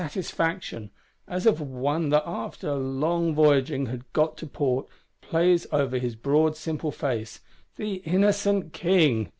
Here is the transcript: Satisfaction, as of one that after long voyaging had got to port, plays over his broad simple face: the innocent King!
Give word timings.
Satisfaction, 0.01 0.89
as 1.27 1.45
of 1.45 1.61
one 1.61 2.09
that 2.09 2.23
after 2.25 2.73
long 2.73 3.35
voyaging 3.35 3.85
had 3.85 4.11
got 4.13 4.35
to 4.37 4.47
port, 4.47 4.87
plays 5.21 5.67
over 5.71 5.99
his 5.99 6.15
broad 6.15 6.57
simple 6.57 6.89
face: 6.91 7.39
the 7.75 7.97
innocent 7.97 8.73
King! 8.73 9.29